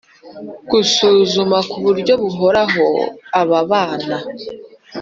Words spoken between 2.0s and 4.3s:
buhoraho aba bana